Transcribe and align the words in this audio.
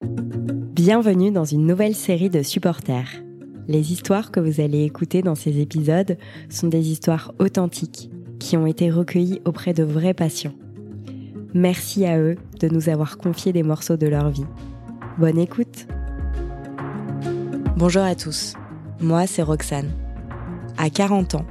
Bienvenue 0.00 1.32
dans 1.32 1.44
une 1.44 1.66
nouvelle 1.66 1.96
série 1.96 2.30
de 2.30 2.42
supporters. 2.42 3.08
Les 3.66 3.92
histoires 3.92 4.30
que 4.30 4.38
vous 4.38 4.60
allez 4.60 4.84
écouter 4.84 5.22
dans 5.22 5.34
ces 5.34 5.58
épisodes 5.58 6.16
sont 6.48 6.68
des 6.68 6.90
histoires 6.90 7.34
authentiques 7.40 8.08
qui 8.38 8.56
ont 8.56 8.64
été 8.64 8.88
recueillies 8.88 9.40
auprès 9.44 9.74
de 9.74 9.82
vrais 9.82 10.14
patients. 10.14 10.54
Merci 11.52 12.06
à 12.06 12.16
eux 12.20 12.36
de 12.60 12.68
nous 12.68 12.88
avoir 12.88 13.18
confié 13.18 13.52
des 13.52 13.64
morceaux 13.64 13.96
de 13.96 14.06
leur 14.06 14.30
vie. 14.30 14.46
Bonne 15.18 15.38
écoute 15.38 15.88
Bonjour 17.76 18.02
à 18.02 18.14
tous, 18.14 18.54
moi 19.00 19.26
c'est 19.26 19.42
Roxane. 19.42 19.90
À 20.76 20.90
40 20.90 21.34
ans, 21.34 21.46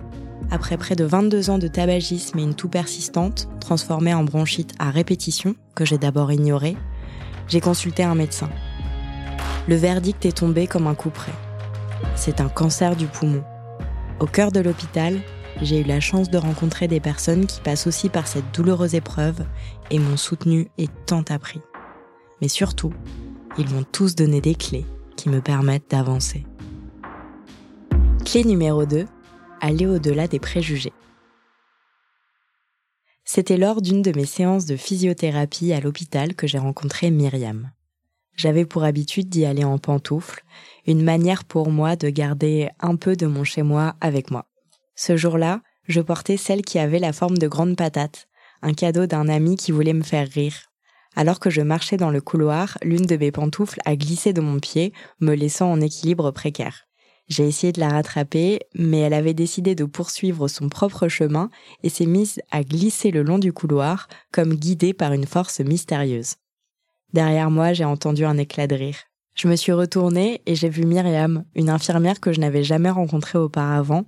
après 0.51 0.77
près 0.77 0.95
de 0.95 1.03
22 1.03 1.49
ans 1.49 1.57
de 1.57 1.67
tabagisme 1.67 2.39
et 2.39 2.43
une 2.43 2.55
toux 2.55 2.69
persistante, 2.69 3.49
transformée 3.59 4.13
en 4.13 4.23
bronchite 4.23 4.73
à 4.79 4.89
répétition, 4.89 5.55
que 5.75 5.83
j'ai 5.83 5.97
d'abord 5.97 6.31
ignorée, 6.31 6.77
j'ai 7.47 7.61
consulté 7.61 8.03
un 8.03 8.15
médecin. 8.15 8.49
Le 9.67 9.75
verdict 9.75 10.25
est 10.25 10.37
tombé 10.37 10.67
comme 10.67 10.87
un 10.87 10.95
coup 10.95 11.09
près. 11.09 11.33
C'est 12.15 12.41
un 12.41 12.49
cancer 12.49 12.95
du 12.95 13.07
poumon. 13.07 13.43
Au 14.19 14.25
cœur 14.25 14.51
de 14.51 14.59
l'hôpital, 14.59 15.19
j'ai 15.61 15.81
eu 15.81 15.83
la 15.83 15.99
chance 15.99 16.29
de 16.29 16.37
rencontrer 16.37 16.87
des 16.87 16.99
personnes 16.99 17.47
qui 17.47 17.61
passent 17.61 17.87
aussi 17.87 18.09
par 18.09 18.27
cette 18.27 18.53
douloureuse 18.53 18.95
épreuve 18.95 19.45
et 19.91 19.99
m'ont 19.99 20.17
soutenu 20.17 20.69
et 20.77 20.87
tant 21.05 21.23
appris. 21.29 21.61
Mais 22.41 22.47
surtout, 22.47 22.93
ils 23.57 23.69
m'ont 23.69 23.85
tous 23.91 24.15
donné 24.15 24.41
des 24.41 24.55
clés 24.55 24.85
qui 25.15 25.29
me 25.29 25.41
permettent 25.41 25.89
d'avancer. 25.89 26.45
Clé 28.25 28.43
numéro 28.43 28.85
2, 28.85 29.05
aller 29.61 29.87
au-delà 29.87 30.27
des 30.27 30.39
préjugés. 30.39 30.93
C'était 33.29 33.57
lors 33.57 33.81
d'une 33.81 34.01
de 34.01 34.13
mes 34.15 34.25
séances 34.25 34.65
de 34.65 34.77
physiothérapie 34.77 35.73
à 35.73 35.81
l'hôpital 35.81 36.33
que 36.33 36.47
j'ai 36.47 36.59
rencontré 36.59 37.11
Myriam. 37.11 37.71
J'avais 38.37 38.63
pour 38.63 38.85
habitude 38.85 39.27
d'y 39.27 39.43
aller 39.43 39.65
en 39.65 39.77
pantoufles, 39.77 40.45
une 40.85 41.03
manière 41.03 41.43
pour 41.43 41.69
moi 41.69 41.97
de 41.97 42.09
garder 42.09 42.69
un 42.79 42.95
peu 42.95 43.17
de 43.17 43.27
mon 43.27 43.43
chez-moi 43.43 43.95
avec 43.99 44.31
moi. 44.31 44.45
Ce 44.95 45.17
jour-là, 45.17 45.59
je 45.89 45.99
portais 45.99 46.37
celle 46.37 46.61
qui 46.61 46.79
avait 46.79 46.99
la 46.99 47.11
forme 47.11 47.37
de 47.37 47.49
grande 47.49 47.75
patate, 47.75 48.29
un 48.61 48.73
cadeau 48.73 49.07
d'un 49.07 49.27
ami 49.27 49.57
qui 49.57 49.73
voulait 49.73 49.91
me 49.91 50.03
faire 50.03 50.29
rire. 50.29 50.71
Alors 51.13 51.41
que 51.41 51.49
je 51.49 51.61
marchais 51.61 51.97
dans 51.97 52.11
le 52.11 52.21
couloir, 52.21 52.77
l'une 52.81 53.05
de 53.05 53.17
mes 53.17 53.33
pantoufles 53.33 53.81
a 53.83 53.97
glissé 53.97 54.31
de 54.31 54.39
mon 54.39 54.59
pied, 54.59 54.93
me 55.19 55.35
laissant 55.35 55.69
en 55.69 55.81
équilibre 55.81 56.31
précaire. 56.31 56.86
J'ai 57.27 57.45
essayé 57.45 57.73
de 57.73 57.79
la 57.79 57.89
rattraper, 57.89 58.59
mais 58.73 58.99
elle 58.99 59.13
avait 59.13 59.33
décidé 59.33 59.75
de 59.75 59.83
poursuivre 59.83 60.47
son 60.47 60.69
propre 60.69 61.09
chemin 61.09 61.49
et 61.83 61.89
s'est 61.89 62.05
mise 62.05 62.41
à 62.51 62.63
glisser 62.63 63.11
le 63.11 63.21
long 63.21 63.37
du 63.37 63.51
couloir, 63.51 64.07
comme 64.31 64.55
guidée 64.55 64.93
par 64.93 65.11
une 65.11 65.25
force 65.25 65.59
mystérieuse. 65.59 66.35
Derrière 67.13 67.51
moi, 67.51 67.73
j'ai 67.73 67.85
entendu 67.85 68.25
un 68.25 68.37
éclat 68.37 68.67
de 68.67 68.75
rire. 68.75 68.97
Je 69.35 69.47
me 69.47 69.55
suis 69.55 69.73
retournée 69.73 70.41
et 70.45 70.55
j'ai 70.55 70.69
vu 70.69 70.85
Myriam, 70.85 71.43
une 71.53 71.69
infirmière 71.69 72.19
que 72.19 72.31
je 72.31 72.39
n'avais 72.39 72.63
jamais 72.63 72.89
rencontrée 72.89 73.37
auparavant, 73.37 74.05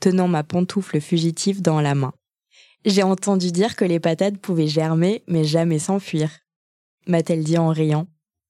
tenant 0.00 0.28
ma 0.28 0.44
pantoufle 0.44 1.00
fugitive 1.00 1.62
dans 1.62 1.80
la 1.80 1.94
main. 1.94 2.12
J'ai 2.86 3.02
entendu 3.02 3.52
dire 3.52 3.76
que 3.76 3.84
les 3.84 4.00
patates 4.00 4.38
pouvaient 4.38 4.68
germer, 4.68 5.22
mais 5.26 5.44
jamais 5.44 5.78
s'enfuir. 5.78 6.30
M'a-t-elle 7.06 7.44
dit 7.44 7.58
en 7.58 7.68
riant. 7.68 8.06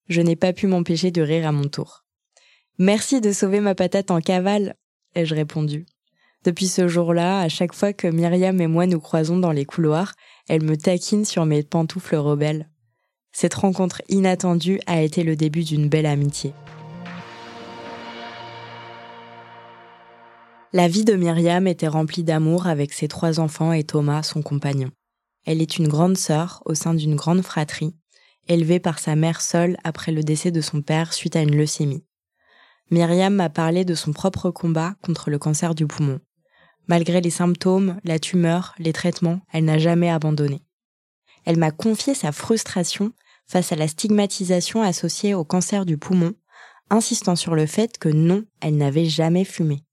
Je 0.08 0.20
n'ai 0.20 0.36
pas 0.36 0.52
pu 0.52 0.66
m'empêcher 0.66 1.10
de 1.10 1.22
rire 1.22 1.46
à 1.46 1.52
mon 1.52 1.68
tour. 1.68 2.04
Merci 2.82 3.20
de 3.20 3.30
sauver 3.30 3.60
ma 3.60 3.74
patate 3.74 4.10
en 4.10 4.22
cavale, 4.22 4.74
ai-je 5.14 5.34
répondu. 5.34 5.84
Depuis 6.44 6.66
ce 6.66 6.88
jour-là, 6.88 7.42
à 7.42 7.50
chaque 7.50 7.74
fois 7.74 7.92
que 7.92 8.06
Myriam 8.06 8.58
et 8.58 8.68
moi 8.68 8.86
nous 8.86 9.00
croisons 9.00 9.36
dans 9.36 9.52
les 9.52 9.66
couloirs, 9.66 10.14
elle 10.48 10.62
me 10.62 10.78
taquine 10.78 11.26
sur 11.26 11.44
mes 11.44 11.62
pantoufles 11.62 12.16
rebelles. 12.16 12.70
Cette 13.32 13.52
rencontre 13.52 14.00
inattendue 14.08 14.80
a 14.86 15.02
été 15.02 15.24
le 15.24 15.36
début 15.36 15.62
d'une 15.62 15.90
belle 15.90 16.06
amitié. 16.06 16.54
La 20.72 20.88
vie 20.88 21.04
de 21.04 21.16
Myriam 21.16 21.66
était 21.66 21.86
remplie 21.86 22.24
d'amour 22.24 22.66
avec 22.66 22.94
ses 22.94 23.08
trois 23.08 23.40
enfants 23.40 23.74
et 23.74 23.84
Thomas, 23.84 24.22
son 24.22 24.40
compagnon. 24.40 24.88
Elle 25.44 25.60
est 25.60 25.76
une 25.76 25.88
grande 25.88 26.16
sœur 26.16 26.62
au 26.64 26.74
sein 26.74 26.94
d'une 26.94 27.16
grande 27.16 27.42
fratrie, 27.42 27.94
élevée 28.48 28.80
par 28.80 29.00
sa 29.00 29.16
mère 29.16 29.42
seule 29.42 29.76
après 29.84 30.12
le 30.12 30.22
décès 30.22 30.50
de 30.50 30.62
son 30.62 30.80
père 30.80 31.12
suite 31.12 31.36
à 31.36 31.42
une 31.42 31.54
leucémie. 31.54 32.04
Myriam 32.90 33.34
m'a 33.34 33.48
parlé 33.48 33.84
de 33.84 33.94
son 33.94 34.12
propre 34.12 34.50
combat 34.50 34.94
contre 35.02 35.30
le 35.30 35.38
cancer 35.38 35.76
du 35.76 35.86
poumon. 35.86 36.20
Malgré 36.88 37.20
les 37.20 37.30
symptômes, 37.30 38.00
la 38.02 38.18
tumeur, 38.18 38.74
les 38.78 38.92
traitements, 38.92 39.40
elle 39.52 39.64
n'a 39.64 39.78
jamais 39.78 40.10
abandonné. 40.10 40.62
Elle 41.44 41.56
m'a 41.56 41.70
confié 41.70 42.14
sa 42.14 42.32
frustration 42.32 43.12
face 43.46 43.70
à 43.70 43.76
la 43.76 43.86
stigmatisation 43.86 44.82
associée 44.82 45.34
au 45.34 45.44
cancer 45.44 45.86
du 45.86 45.98
poumon, 45.98 46.34
insistant 46.90 47.36
sur 47.36 47.54
le 47.54 47.66
fait 47.66 47.96
que 47.98 48.08
non, 48.08 48.44
elle 48.60 48.76
n'avait 48.76 49.06
jamais 49.06 49.44
fumé. 49.44 49.84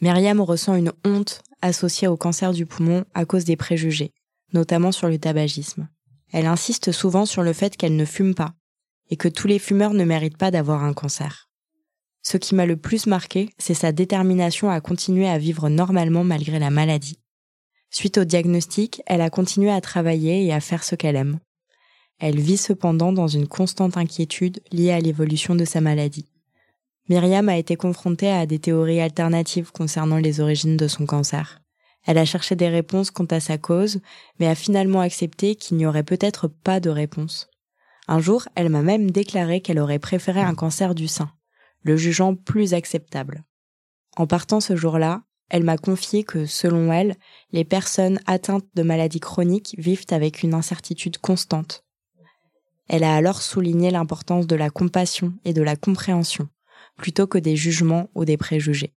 Myriam 0.00 0.40
ressent 0.40 0.74
une 0.74 0.92
honte 1.04 1.42
associée 1.62 2.08
au 2.08 2.16
cancer 2.16 2.52
du 2.52 2.66
poumon 2.66 3.04
à 3.14 3.26
cause 3.26 3.44
des 3.44 3.56
préjugés, 3.56 4.12
notamment 4.52 4.90
sur 4.90 5.08
le 5.08 5.18
tabagisme. 5.18 5.88
Elle 6.32 6.46
insiste 6.46 6.90
souvent 6.90 7.26
sur 7.26 7.42
le 7.42 7.52
fait 7.52 7.76
qu'elle 7.76 7.96
ne 7.96 8.04
fume 8.04 8.34
pas 8.34 8.54
et 9.08 9.16
que 9.16 9.28
tous 9.28 9.46
les 9.46 9.58
fumeurs 9.58 9.94
ne 9.94 10.04
méritent 10.04 10.38
pas 10.38 10.50
d'avoir 10.50 10.82
un 10.82 10.94
cancer. 10.94 11.49
Ce 12.22 12.36
qui 12.36 12.54
m'a 12.54 12.66
le 12.66 12.76
plus 12.76 13.06
marqué, 13.06 13.50
c'est 13.58 13.74
sa 13.74 13.92
détermination 13.92 14.70
à 14.70 14.80
continuer 14.80 15.28
à 15.28 15.38
vivre 15.38 15.68
normalement 15.68 16.24
malgré 16.24 16.58
la 16.58 16.70
maladie. 16.70 17.18
Suite 17.90 18.18
au 18.18 18.24
diagnostic, 18.24 19.02
elle 19.06 19.20
a 19.20 19.30
continué 19.30 19.70
à 19.70 19.80
travailler 19.80 20.44
et 20.44 20.52
à 20.52 20.60
faire 20.60 20.84
ce 20.84 20.94
qu'elle 20.94 21.16
aime. 21.16 21.40
Elle 22.18 22.38
vit 22.38 22.58
cependant 22.58 23.12
dans 23.12 23.26
une 23.26 23.48
constante 23.48 23.96
inquiétude 23.96 24.60
liée 24.70 24.92
à 24.92 25.00
l'évolution 25.00 25.54
de 25.54 25.64
sa 25.64 25.80
maladie. 25.80 26.26
Myriam 27.08 27.48
a 27.48 27.56
été 27.56 27.76
confrontée 27.76 28.30
à 28.30 28.46
des 28.46 28.58
théories 28.58 29.00
alternatives 29.00 29.72
concernant 29.72 30.18
les 30.18 30.40
origines 30.40 30.76
de 30.76 30.86
son 30.86 31.06
cancer. 31.06 31.60
Elle 32.06 32.18
a 32.18 32.24
cherché 32.24 32.54
des 32.54 32.68
réponses 32.68 33.10
quant 33.10 33.24
à 33.24 33.40
sa 33.40 33.58
cause, 33.58 34.00
mais 34.38 34.46
a 34.46 34.54
finalement 34.54 35.00
accepté 35.00 35.56
qu'il 35.56 35.76
n'y 35.76 35.86
aurait 35.86 36.04
peut-être 36.04 36.46
pas 36.48 36.78
de 36.78 36.90
réponse. 36.90 37.48
Un 38.06 38.20
jour, 38.20 38.46
elle 38.54 38.68
m'a 38.68 38.82
même 38.82 39.10
déclaré 39.10 39.60
qu'elle 39.60 39.78
aurait 39.78 39.98
préféré 39.98 40.40
un 40.40 40.54
cancer 40.54 40.94
du 40.94 41.08
sein, 41.08 41.30
le 41.82 41.96
jugeant 41.96 42.34
plus 42.34 42.74
acceptable. 42.74 43.44
En 44.16 44.26
partant 44.26 44.60
ce 44.60 44.76
jour-là, 44.76 45.22
elle 45.48 45.64
m'a 45.64 45.78
confié 45.78 46.22
que, 46.22 46.46
selon 46.46 46.92
elle, 46.92 47.16
les 47.52 47.64
personnes 47.64 48.20
atteintes 48.26 48.66
de 48.74 48.82
maladies 48.82 49.20
chroniques 49.20 49.74
vivent 49.78 50.06
avec 50.10 50.42
une 50.42 50.54
incertitude 50.54 51.18
constante. 51.18 51.84
Elle 52.88 53.04
a 53.04 53.14
alors 53.14 53.42
souligné 53.42 53.90
l'importance 53.90 54.46
de 54.46 54.56
la 54.56 54.70
compassion 54.70 55.32
et 55.44 55.52
de 55.52 55.62
la 55.62 55.76
compréhension, 55.76 56.48
plutôt 56.96 57.26
que 57.26 57.38
des 57.38 57.56
jugements 57.56 58.08
ou 58.14 58.24
des 58.24 58.36
préjugés. 58.36 58.94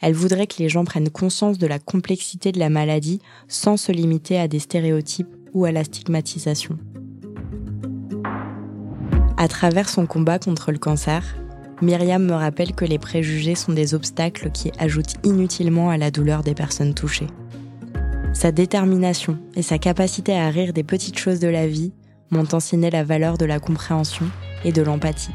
Elle 0.00 0.14
voudrait 0.14 0.46
que 0.46 0.58
les 0.58 0.68
gens 0.68 0.84
prennent 0.84 1.10
conscience 1.10 1.58
de 1.58 1.66
la 1.66 1.78
complexité 1.78 2.52
de 2.52 2.58
la 2.58 2.68
maladie 2.68 3.20
sans 3.48 3.76
se 3.76 3.92
limiter 3.92 4.38
à 4.38 4.48
des 4.48 4.58
stéréotypes 4.58 5.34
ou 5.54 5.64
à 5.64 5.72
la 5.72 5.84
stigmatisation. 5.84 6.78
À 9.38 9.48
travers 9.48 9.88
son 9.88 10.06
combat 10.06 10.38
contre 10.38 10.72
le 10.72 10.78
cancer, 10.78 11.36
Myriam 11.82 12.24
me 12.24 12.32
rappelle 12.32 12.74
que 12.74 12.86
les 12.86 12.98
préjugés 12.98 13.54
sont 13.54 13.72
des 13.72 13.94
obstacles 13.94 14.50
qui 14.50 14.72
ajoutent 14.78 15.16
inutilement 15.24 15.90
à 15.90 15.98
la 15.98 16.10
douleur 16.10 16.42
des 16.42 16.54
personnes 16.54 16.94
touchées. 16.94 17.26
Sa 18.32 18.50
détermination 18.50 19.38
et 19.54 19.62
sa 19.62 19.78
capacité 19.78 20.38
à 20.38 20.48
rire 20.48 20.72
des 20.72 20.84
petites 20.84 21.18
choses 21.18 21.40
de 21.40 21.48
la 21.48 21.66
vie 21.66 21.92
m'ont 22.30 22.48
enseigné 22.52 22.90
la 22.90 23.04
valeur 23.04 23.36
de 23.36 23.44
la 23.44 23.60
compréhension 23.60 24.26
et 24.64 24.72
de 24.72 24.82
l'empathie. 24.82 25.34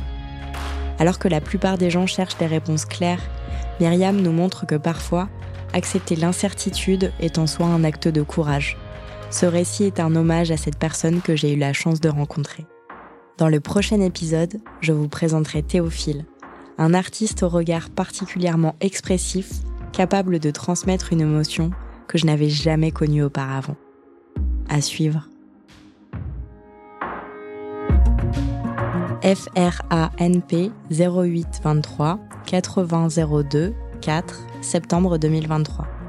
Alors 0.98 1.20
que 1.20 1.28
la 1.28 1.42
plupart 1.42 1.78
des 1.78 1.92
gens 1.92 2.08
cherchent 2.08 2.38
des 2.38 2.48
réponses 2.48 2.86
claires, 2.86 3.22
Myriam 3.80 4.20
nous 4.20 4.32
montre 4.32 4.66
que 4.66 4.76
parfois, 4.76 5.30
accepter 5.74 6.16
l'incertitude 6.16 7.12
est 7.20 7.38
en 7.38 7.46
soi 7.46 7.68
un 7.68 7.84
acte 7.84 8.08
de 8.08 8.24
courage. 8.24 8.78
Ce 9.30 9.46
récit 9.46 9.86
est 9.86 10.00
un 10.00 10.16
hommage 10.16 10.52
à 10.52 10.58
cette 10.58 10.78
personne 10.78 11.22
que 11.22 11.36
j'ai 11.36 11.54
eu 11.54 11.58
la 11.58 11.74
chance 11.74 12.02
de 12.02 12.10
rencontrer. 12.10 12.66
Dans 13.38 13.48
le 13.48 13.60
prochain 13.60 14.02
épisode, 14.02 14.60
je 14.82 14.92
vous 14.92 15.08
présenterai 15.08 15.64
Théophile, 15.64 16.26
un 16.78 16.94
artiste 16.94 17.44
au 17.44 17.50
regard 17.50 17.90
particulièrement 17.90 18.76
expressif, 18.82 19.50
capable 19.92 20.40
de 20.40 20.52
transmettre 20.52 21.14
une 21.14 21.22
émotion 21.22 21.72
que 22.08 22.18
je 22.18 22.26
n'avais 22.26 22.50
jamais 22.50 22.92
connue 22.92 23.24
auparavant. 23.24 23.76
À 24.70 24.82
suivre. 24.82 25.28
FRANP 29.22 30.72
0823 30.90 32.20
8002 32.52 33.74
4 34.02 34.48
septembre 34.62 35.18
2023. 35.20 36.01